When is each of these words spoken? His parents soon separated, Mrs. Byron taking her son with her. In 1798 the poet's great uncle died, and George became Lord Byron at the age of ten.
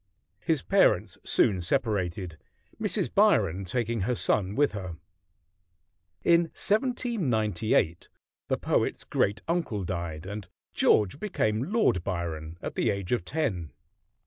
His 0.39 0.63
parents 0.63 1.19
soon 1.23 1.61
separated, 1.61 2.39
Mrs. 2.81 3.13
Byron 3.13 3.65
taking 3.65 3.99
her 4.01 4.15
son 4.15 4.55
with 4.55 4.71
her. 4.71 4.95
In 6.23 6.45
1798 6.57 8.09
the 8.47 8.57
poet's 8.57 9.03
great 9.03 9.43
uncle 9.47 9.83
died, 9.83 10.25
and 10.25 10.47
George 10.73 11.19
became 11.19 11.71
Lord 11.71 12.03
Byron 12.03 12.57
at 12.63 12.73
the 12.73 12.89
age 12.89 13.11
of 13.11 13.23
ten. 13.23 13.73